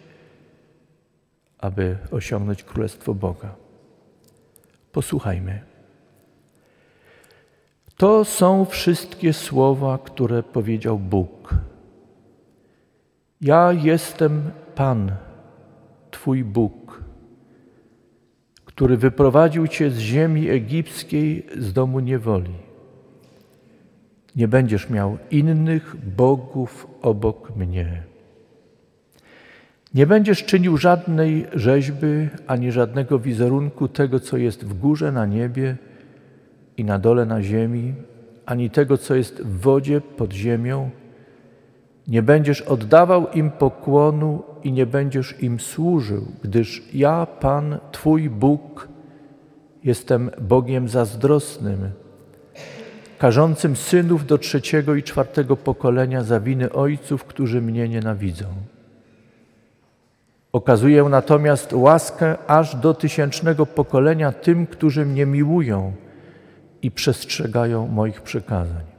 aby 1.59 1.97
osiągnąć 2.11 2.63
Królestwo 2.63 3.15
Boga. 3.15 3.55
Posłuchajmy. 4.93 5.61
To 7.97 8.25
są 8.25 8.65
wszystkie 8.65 9.33
słowa, 9.33 9.99
które 9.99 10.43
powiedział 10.43 10.99
Bóg. 10.99 11.55
Ja 13.41 13.73
jestem 13.73 14.51
Pan, 14.75 15.13
Twój 16.11 16.45
Bóg, 16.45 17.05
który 18.65 18.97
wyprowadził 18.97 19.69
Cię 19.69 19.91
z 19.91 19.99
ziemi 19.99 20.49
egipskiej, 20.49 21.47
z 21.59 21.73
domu 21.73 22.01
niewoli. 22.01 22.55
Nie 24.37 24.49
będziesz 24.49 24.91
miał 24.91 25.19
innych 25.31 25.97
bogów 26.17 26.87
obok 27.03 27.57
mnie. 27.57 28.03
Nie 29.95 30.07
będziesz 30.07 30.45
czynił 30.45 30.77
żadnej 30.77 31.47
rzeźby 31.53 32.29
ani 32.47 32.73
żadnego 32.73 33.19
wizerunku 33.19 33.89
tego, 33.89 34.21
co 34.21 34.37
jest 34.37 34.65
w 34.65 34.75
górze 34.75 35.13
na 35.13 35.27
niebie 35.27 35.77
i 36.77 36.85
na 36.85 36.99
dole 36.99 37.27
na 37.27 37.43
ziemi, 37.43 37.95
ani 38.47 38.71
tego, 38.71 38.99
co 38.99 39.15
jest 39.15 39.43
w 39.43 39.61
wodzie 39.61 40.01
pod 40.01 40.33
ziemią. 40.33 40.91
Nie 42.11 42.23
będziesz 42.23 42.63
oddawał 42.63 43.31
im 43.31 43.51
pokłonu 43.51 44.43
i 44.65 44.73
nie 44.73 44.87
będziesz 44.87 45.43
im 45.43 45.61
służył, 45.61 46.27
gdyż 46.43 46.83
ja, 46.95 47.27
Pan, 47.27 47.79
Twój 47.93 48.31
Bóg, 48.31 48.89
jestem 49.85 50.31
Bogiem 50.41 50.89
zazdrosnym 50.89 51.91
karzącym 53.21 53.77
synów 53.77 54.27
do 54.27 54.39
trzeciego 54.39 54.95
i 54.95 55.03
czwartego 55.03 55.57
pokolenia 55.57 56.23
za 56.25 56.41
winy 56.41 56.73
ojców, 56.73 57.25
którzy 57.25 57.61
mnie 57.63 57.89
nienawidzą. 57.89 58.47
Okazuję 60.53 61.03
natomiast 61.03 61.73
łaskę 61.73 62.37
aż 62.47 62.77
do 62.77 62.95
tysięcznego 62.95 63.67
pokolenia 63.67 64.33
tym, 64.33 64.67
którzy 64.67 65.07
mnie 65.07 65.27
miłują 65.27 65.93
i 66.83 66.91
przestrzegają 66.91 67.87
moich 67.87 68.23
przykazań. 68.23 68.90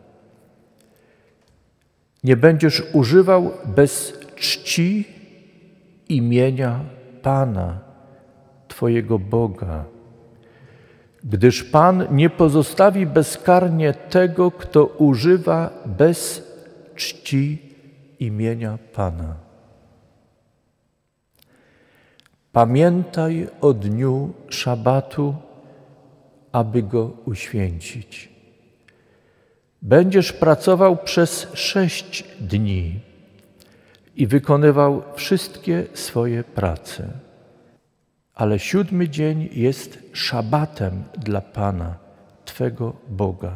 Nie 2.24 2.38
będziesz 2.38 2.84
używał 2.94 3.52
bez 3.66 4.20
czci 4.36 5.08
imienia 6.10 6.80
Pana, 7.22 7.80
Twojego 8.68 9.20
Boga 9.20 9.86
gdyż 11.24 11.64
Pan 11.64 12.08
nie 12.12 12.30
pozostawi 12.30 13.06
bezkarnie 13.06 13.94
tego, 13.94 14.52
kto 14.52 14.86
używa 14.86 15.70
bez 15.86 16.48
czci 16.96 17.62
imienia 18.20 18.78
Pana. 18.94 19.36
Pamiętaj 22.52 23.48
o 23.62 23.74
dniu 23.74 24.34
szabatu, 24.50 25.36
aby 26.52 26.84
go 26.84 27.12
uświęcić. 27.26 28.31
Będziesz 29.82 30.34
pracował 30.34 30.98
przez 30.98 31.48
sześć 31.54 32.24
dni 32.40 33.00
i 34.16 34.28
wykonywał 34.28 35.04
wszystkie 35.16 35.84
swoje 35.94 36.44
prace 36.44 37.08
ale 38.42 38.60
siódmy 38.60 39.10
dzień 39.10 39.50
jest 39.54 40.00
szabatem 40.14 41.04
dla 41.18 41.42
Pana, 41.42 41.96
Twego 42.46 42.94
Boga. 43.10 43.54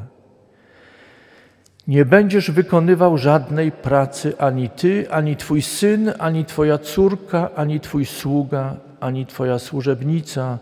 Nie 1.87 2.05
będziesz 2.05 2.51
wykonywał 2.51 3.17
żadnej 3.17 3.71
pracy 3.71 4.37
ani 4.37 4.69
Ty, 4.69 5.11
ani 5.11 5.35
Twój 5.35 5.61
syn, 5.61 6.11
ani 6.19 6.45
Twoja 6.45 6.77
córka, 6.77 7.49
ani 7.55 7.79
Twój 7.79 8.05
sługa, 8.05 8.75
ani 8.99 9.25
Twoja 9.25 9.59
służebnica, 9.59 10.59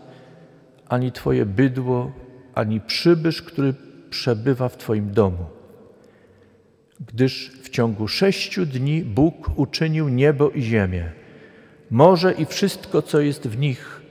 ani 0.88 1.12
Twoje 1.12 1.46
bydło, 1.46 2.12
ani 2.54 2.80
przybysz, 2.80 3.42
który 3.42 3.74
przebywa 4.14 4.68
w 4.68 4.76
Twoim 4.76 5.12
domu. 5.12 5.46
Gdyż 7.06 7.52
w 7.62 7.68
ciągu 7.68 8.08
sześciu 8.08 8.66
dni 8.66 9.02
Bóg 9.02 9.50
uczynił 9.56 10.08
niebo 10.08 10.50
i 10.50 10.62
ziemię, 10.62 11.12
morze 11.90 12.32
i 12.32 12.46
wszystko, 12.46 13.02
co 13.02 13.20
jest 13.20 13.48
w 13.48 13.58
nich– 13.58 13.90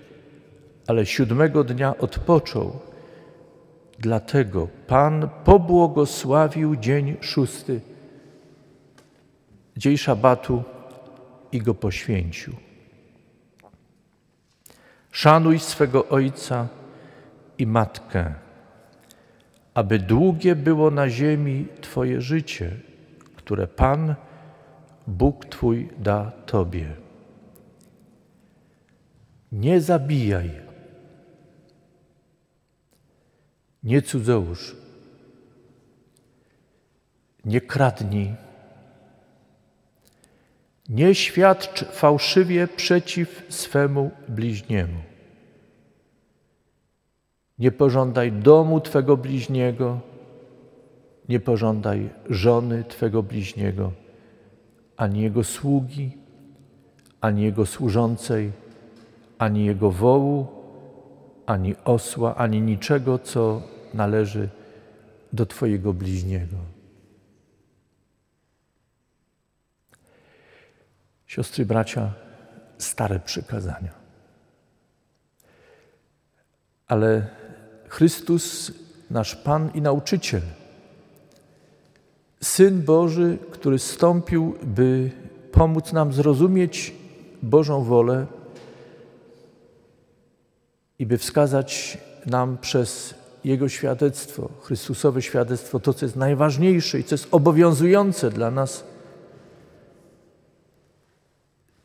ale 0.87 1.05
siódmego 1.05 1.63
dnia 1.63 1.97
odpoczął. 1.97 2.79
Dlatego 3.99 4.67
Pan 4.87 5.29
pobłogosławił 5.43 6.75
dzień 6.75 7.17
szósty, 7.21 7.81
dzień 9.77 9.97
szabatu 9.97 10.63
i 11.51 11.61
go 11.61 11.73
poświęcił. 11.73 12.53
Szanuj 15.11 15.59
swego 15.59 16.07
ojca 16.07 16.67
i 17.57 17.67
matkę, 17.67 18.33
aby 19.73 19.99
długie 19.99 20.55
było 20.55 20.91
na 20.91 21.09
ziemi 21.09 21.67
Twoje 21.81 22.21
życie, 22.21 22.71
które 23.35 23.67
Pan, 23.67 24.15
Bóg 25.07 25.45
Twój, 25.45 25.89
da 25.97 26.31
Tobie. 26.45 26.95
Nie 29.51 29.81
zabijaj. 29.81 30.49
Nie 33.83 34.01
cudzołóż, 34.01 34.75
nie 37.45 37.61
kradnij, 37.61 38.35
nie 40.89 41.15
świadcz 41.15 41.85
fałszywie 41.85 42.67
przeciw 42.67 43.43
swemu 43.49 44.11
bliźniemu. 44.27 45.12
Nie 47.59 47.71
pożądaj 47.71 48.31
domu 48.31 48.81
Twego 48.81 49.17
bliźniego, 49.17 49.99
nie 51.29 51.39
pożądaj 51.39 52.09
żony 52.29 52.83
Twego 52.83 53.23
bliźniego, 53.23 53.91
ani 54.97 55.21
jego 55.21 55.43
sługi, 55.43 56.17
ani 57.21 57.43
jego 57.43 57.65
służącej, 57.65 58.51
ani 59.37 59.65
jego 59.65 59.91
wołu, 59.91 60.47
ani 61.45 61.75
osła, 61.85 62.35
ani 62.35 62.61
niczego, 62.61 63.19
co 63.19 63.61
należy 63.93 64.49
do 65.33 65.45
Twojego 65.45 65.93
bliźniego. 65.93 66.57
Siostry, 71.25 71.65
bracia, 71.65 72.13
stare 72.77 73.19
przykazania. 73.19 73.93
Ale 76.87 77.27
Chrystus, 77.93 78.71
nasz 79.11 79.35
Pan 79.35 79.71
i 79.73 79.81
nauczyciel, 79.81 80.41
Syn 82.41 82.81
Boży, 82.81 83.37
który 83.51 83.79
stąpił, 83.79 84.55
by 84.63 85.11
pomóc 85.51 85.93
nam 85.93 86.13
zrozumieć 86.13 86.95
Bożą 87.41 87.83
wolę 87.83 88.25
i 90.99 91.05
by 91.05 91.17
wskazać 91.17 91.97
nam 92.25 92.57
przez 92.57 93.13
jego 93.43 93.69
świadectwo, 93.69 94.49
Chrystusowe 94.61 95.21
świadectwo, 95.21 95.79
to 95.79 95.93
co 95.93 96.05
jest 96.05 96.15
najważniejsze 96.15 96.99
i 96.99 97.03
co 97.03 97.13
jest 97.13 97.27
obowiązujące 97.31 98.29
dla 98.29 98.51
nas, 98.51 98.83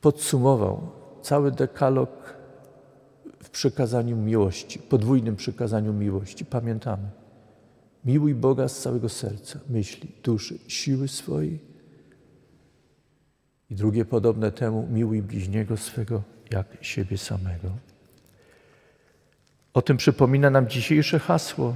podsumował 0.00 0.80
cały 1.22 1.50
dekalog 1.50 2.37
w 3.42 3.50
przykazaniu 3.50 4.16
miłości, 4.16 4.78
podwójnym 4.78 5.36
przykazaniu 5.36 5.92
miłości. 5.92 6.44
Pamiętamy. 6.44 7.10
Miłuj 8.04 8.34
Boga 8.34 8.68
z 8.68 8.78
całego 8.78 9.08
serca, 9.08 9.60
myśli, 9.70 10.12
duszy, 10.24 10.58
siły 10.68 11.08
swojej. 11.08 11.58
I 13.70 13.74
drugie 13.74 14.04
podobne 14.04 14.52
temu, 14.52 14.88
miłuj 14.90 15.22
bliźniego 15.22 15.76
swego 15.76 16.22
jak 16.50 16.66
siebie 16.80 17.18
samego. 17.18 17.68
O 19.74 19.82
tym 19.82 19.96
przypomina 19.96 20.50
nam 20.50 20.68
dzisiejsze 20.68 21.18
hasło. 21.18 21.74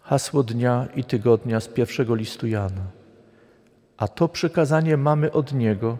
Hasło 0.00 0.42
dnia 0.42 0.88
i 0.96 1.04
tygodnia 1.04 1.60
z 1.60 1.68
pierwszego 1.68 2.14
listu 2.14 2.46
Jana. 2.46 2.84
A 3.96 4.08
to 4.08 4.28
przykazanie 4.28 4.96
mamy 4.96 5.32
od 5.32 5.52
Niego, 5.52 5.98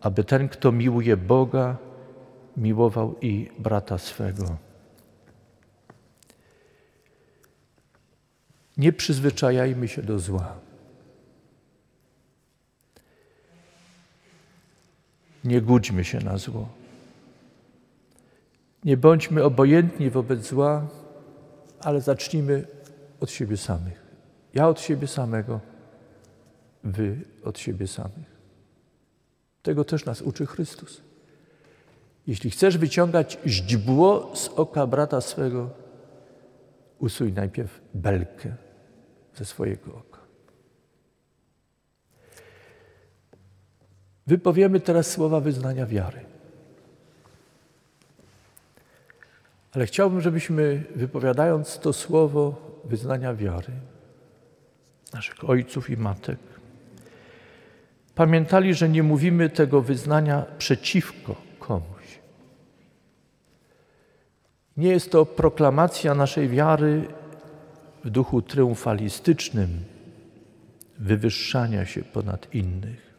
aby 0.00 0.24
ten, 0.24 0.48
kto 0.48 0.72
miłuje 0.72 1.16
Boga, 1.16 1.76
miłował 2.56 3.18
i 3.20 3.50
brata 3.58 3.98
swego. 3.98 4.56
Nie 8.76 8.92
przyzwyczajajmy 8.92 9.88
się 9.88 10.02
do 10.02 10.18
zła. 10.18 10.56
Nie 15.44 15.60
gudźmy 15.60 16.04
się 16.04 16.18
na 16.20 16.38
zło. 16.38 16.68
Nie 18.84 18.96
bądźmy 18.96 19.44
obojętni 19.44 20.10
wobec 20.10 20.46
zła, 20.46 20.86
ale 21.80 22.00
zacznijmy 22.00 22.66
od 23.20 23.30
siebie 23.30 23.56
samych. 23.56 24.06
Ja 24.54 24.68
od 24.68 24.80
siebie 24.80 25.06
samego, 25.06 25.60
wy 26.84 27.20
od 27.44 27.58
siebie 27.58 27.86
samych. 27.86 28.36
Tego 29.62 29.84
też 29.84 30.04
nas 30.04 30.22
uczy 30.22 30.46
Chrystus. 30.46 31.05
Jeśli 32.26 32.50
chcesz 32.50 32.78
wyciągać 32.78 33.38
źdźbło 33.46 34.36
z 34.36 34.48
oka 34.48 34.86
brata 34.86 35.20
swego, 35.20 35.70
usuń 36.98 37.32
najpierw 37.32 37.80
belkę 37.94 38.54
ze 39.34 39.44
swojego 39.44 39.94
oka. 39.94 40.20
Wypowiemy 44.26 44.80
teraz 44.80 45.10
słowa 45.10 45.40
wyznania 45.40 45.86
wiary. 45.86 46.20
Ale 49.72 49.86
chciałbym, 49.86 50.20
żebyśmy 50.20 50.84
wypowiadając 50.94 51.78
to 51.78 51.92
słowo 51.92 52.54
wyznania 52.84 53.34
wiary 53.34 53.72
naszych 55.12 55.50
ojców 55.50 55.90
i 55.90 55.96
matek, 55.96 56.38
pamiętali, 58.14 58.74
że 58.74 58.88
nie 58.88 59.02
mówimy 59.02 59.50
tego 59.50 59.82
wyznania 59.82 60.44
przeciwko 60.58 61.36
komuś. 61.58 61.95
Nie 64.76 64.88
jest 64.88 65.12
to 65.12 65.26
proklamacja 65.26 66.14
naszej 66.14 66.48
wiary 66.48 67.08
w 68.04 68.10
duchu 68.10 68.42
triumfalistycznym, 68.42 69.84
wywyższania 70.98 71.86
się 71.86 72.02
ponad 72.02 72.54
innych. 72.54 73.14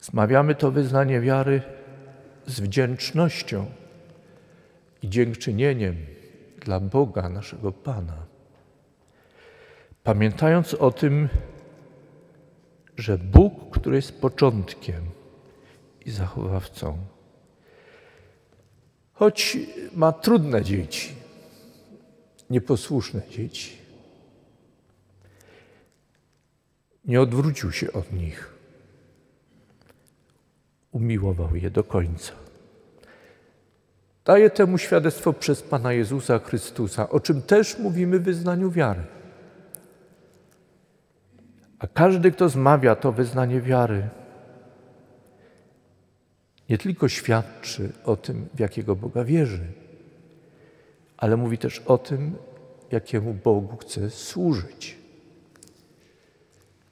Zmawiamy 0.00 0.54
to 0.54 0.70
wyznanie 0.70 1.20
wiary 1.20 1.62
z 2.46 2.60
wdzięcznością 2.60 3.66
i 5.02 5.08
dziękczynieniem 5.08 5.96
dla 6.60 6.80
Boga, 6.80 7.28
naszego 7.28 7.72
Pana. 7.72 8.16
Pamiętając 10.04 10.74
o 10.74 10.90
tym, 10.90 11.28
że 12.96 13.18
Bóg, 13.18 13.70
który 13.70 13.96
jest 13.96 14.20
początkiem 14.20 15.02
i 16.06 16.10
zachowawcą, 16.10 16.98
choć 19.22 19.58
ma 19.94 20.12
trudne 20.12 20.62
dzieci, 20.62 21.14
nieposłuszne 22.50 23.22
dzieci, 23.30 23.76
nie 27.04 27.20
odwrócił 27.20 27.72
się 27.72 27.92
od 27.92 28.12
nich. 28.12 28.54
Umiłował 30.92 31.56
je 31.56 31.70
do 31.70 31.84
końca. 31.84 32.32
Daje 34.24 34.50
temu 34.50 34.78
świadectwo 34.78 35.32
przez 35.32 35.62
Pana 35.62 35.92
Jezusa 35.92 36.38
Chrystusa, 36.38 37.08
o 37.08 37.20
czym 37.20 37.42
też 37.42 37.78
mówimy 37.78 38.18
w 38.18 38.22
wyznaniu 38.22 38.70
wiary. 38.70 39.02
A 41.78 41.86
każdy, 41.86 42.32
kto 42.32 42.48
zmawia 42.48 42.96
to 42.96 43.12
wyznanie 43.12 43.60
wiary, 43.60 44.08
nie 46.72 46.78
tylko 46.78 47.08
świadczy 47.08 47.92
o 48.04 48.16
tym, 48.16 48.48
w 48.54 48.60
jakiego 48.60 48.96
Boga 48.96 49.24
wierzy, 49.24 49.66
ale 51.16 51.36
mówi 51.36 51.58
też 51.58 51.78
o 51.78 51.98
tym, 51.98 52.36
jakiemu 52.90 53.34
Bogu 53.34 53.76
chce 53.76 54.10
służyć. 54.10 54.96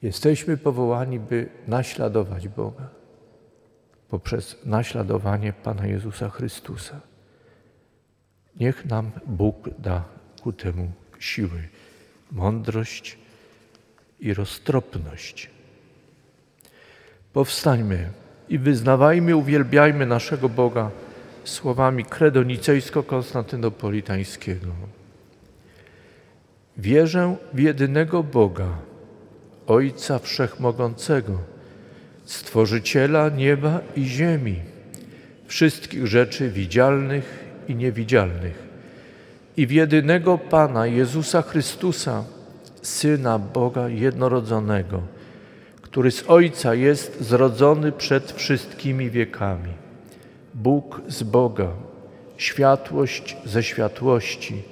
Jesteśmy 0.03 0.57
powołani, 0.57 1.21
by 1.21 1.49
naśladować 1.67 2.49
Boga 2.49 2.89
poprzez 4.09 4.57
naśladowanie 4.65 5.53
Pana 5.53 5.87
Jezusa 5.87 6.29
Chrystusa. 6.29 7.01
Niech 8.57 8.85
nam 8.85 9.11
Bóg 9.27 9.71
da 9.79 10.05
ku 10.43 10.53
temu 10.53 10.93
siły, 11.19 11.69
mądrość 12.33 13.19
i 14.21 14.35
roztropność. 14.35 15.51
Powstańmy 17.33 18.11
i 18.51 18.59
wyznawajmy, 18.59 19.37
uwielbiajmy 19.37 20.07
naszego 20.07 20.49
Boga 20.49 20.91
słowami 21.45 22.05
credo 22.05 22.43
nicejsko-konstantynopolitańskiego. 22.43 24.67
Wierzę 26.77 27.37
w 27.53 27.59
jedynego 27.59 28.23
Boga, 28.23 28.69
Ojca 29.67 30.19
Wszechmogącego, 30.19 31.39
Stworzyciela 32.25 33.29
nieba 33.29 33.81
i 33.97 34.05
ziemi, 34.05 34.57
wszystkich 35.47 36.07
rzeczy 36.07 36.51
widzialnych 36.51 37.45
i 37.69 37.75
niewidzialnych, 37.75 38.71
i 39.57 39.67
w 39.67 39.71
jedynego 39.71 40.39
Pana 40.39 40.87
Jezusa 40.87 41.43
Chrystusa, 41.43 42.25
Syna 42.83 43.39
Boga 43.39 43.89
jednorodzonego, 43.89 45.03
który 45.91 46.11
z 46.11 46.25
Ojca 46.31 46.75
jest 46.75 47.21
zrodzony 47.21 47.93
przed 47.93 48.33
wszystkimi 48.33 49.11
wiekami. 49.11 49.73
Bóg 50.55 51.01
z 51.09 51.23
Boga, 51.23 51.69
światłość 52.37 53.37
ze 53.45 53.63
światłości, 53.63 54.63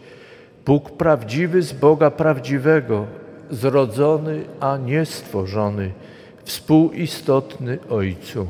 Bóg 0.67 0.91
prawdziwy 0.91 1.63
z 1.63 1.73
Boga 1.73 2.11
prawdziwego, 2.11 3.07
zrodzony, 3.51 4.45
a 4.61 4.77
nie 4.77 5.07
stworzony, 5.07 5.93
współistotny 6.45 7.79
Ojcu, 7.91 8.47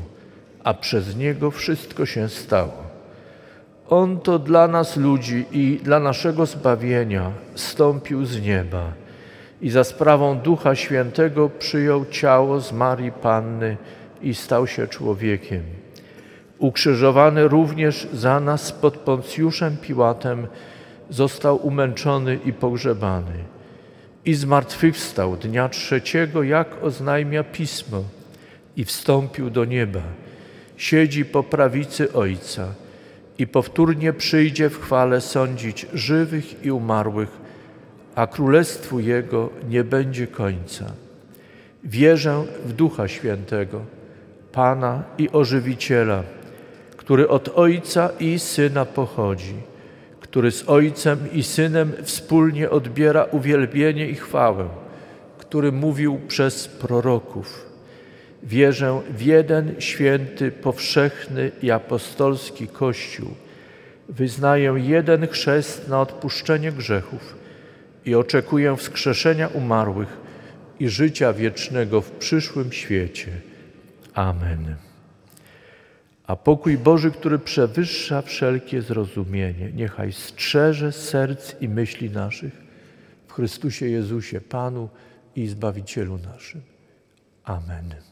a 0.63 0.73
przez 0.73 1.15
Niego 1.15 1.51
wszystko 1.51 2.05
się 2.05 2.29
stało. 2.29 2.83
On 3.89 4.19
to 4.19 4.39
dla 4.39 4.67
nas 4.67 4.97
ludzi 4.97 5.45
i 5.51 5.79
dla 5.83 5.99
naszego 5.99 6.45
zbawienia 6.45 7.31
stąpił 7.55 8.25
z 8.25 8.41
nieba 8.41 8.93
i 9.61 9.69
za 9.69 9.83
sprawą 9.83 10.39
Ducha 10.39 10.75
Świętego 10.75 11.49
przyjął 11.59 12.05
ciało 12.05 12.59
z 12.61 12.71
Marii 12.71 13.11
Panny 13.11 13.77
i 14.21 14.35
stał 14.35 14.67
się 14.67 14.87
człowiekiem. 14.87 15.63
Ukrzyżowany 16.57 17.47
również 17.47 18.07
za 18.13 18.39
nas 18.39 18.71
pod 18.71 18.97
Poncjuszem 18.97 19.77
Piłatem, 19.77 20.47
został 21.09 21.67
umęczony 21.67 22.39
i 22.45 22.53
pogrzebany. 22.53 23.33
I 24.25 24.33
zmartwychwstał 24.33 25.37
dnia 25.37 25.69
trzeciego, 25.69 26.43
jak 26.43 26.83
oznajmia 26.83 27.43
Pismo, 27.43 28.03
i 28.77 28.85
wstąpił 28.85 29.49
do 29.49 29.65
nieba. 29.65 30.01
Siedzi 30.77 31.25
po 31.25 31.43
prawicy 31.43 32.13
Ojca 32.13 32.67
i 33.37 33.47
powtórnie 33.47 34.13
przyjdzie 34.13 34.69
w 34.69 34.81
chwale 34.81 35.21
sądzić 35.21 35.85
żywych 35.93 36.65
i 36.65 36.71
umarłych, 36.71 37.48
a 38.19 38.27
królestwu 38.27 38.99
Jego 38.99 39.49
nie 39.69 39.83
będzie 39.83 40.27
końca. 40.27 40.85
Wierzę 41.83 42.43
w 42.65 42.73
Ducha 42.73 43.07
Świętego, 43.07 43.81
Pana 44.51 45.03
i 45.17 45.29
Ożywiciela, 45.29 46.23
który 46.97 47.27
od 47.27 47.49
Ojca 47.55 48.09
i 48.19 48.39
Syna 48.39 48.85
pochodzi, 48.85 49.55
który 50.19 50.51
z 50.51 50.69
Ojcem 50.69 51.19
i 51.33 51.43
Synem 51.43 51.91
wspólnie 52.03 52.69
odbiera 52.69 53.23
uwielbienie 53.23 54.09
i 54.09 54.15
chwałę, 54.15 54.67
który 55.37 55.71
mówił 55.71 56.19
przez 56.27 56.67
proroków. 56.67 57.65
Wierzę 58.43 59.01
w 59.09 59.21
jeden 59.21 59.75
święty, 59.79 60.51
powszechny 60.51 61.51
i 61.61 61.71
apostolski 61.71 62.67
Kościół. 62.67 63.29
Wyznaję 64.09 64.75
jeden 64.77 65.27
chrzest 65.27 65.87
na 65.87 66.01
odpuszczenie 66.01 66.71
grzechów 66.71 67.38
i 68.09 68.15
oczekuję 68.15 68.77
wskrzeszenia 68.77 69.47
umarłych 69.47 70.17
i 70.79 70.89
życia 70.89 71.33
wiecznego 71.33 72.01
w 72.01 72.11
przyszłym 72.11 72.71
świecie. 72.71 73.31
Amen. 74.13 74.75
A 76.27 76.35
pokój 76.35 76.77
Boży, 76.77 77.11
który 77.11 77.39
przewyższa 77.39 78.21
wszelkie 78.21 78.81
zrozumienie, 78.81 79.71
niechaj 79.71 80.13
strzeże 80.13 80.91
serc 80.91 81.61
i 81.61 81.69
myśli 81.69 82.09
naszych 82.09 82.53
w 83.27 83.33
Chrystusie 83.33 83.87
Jezusie, 83.87 84.41
Panu 84.41 84.89
i 85.35 85.47
Zbawicielu 85.47 86.17
naszym. 86.17 86.61
Amen. 87.43 88.08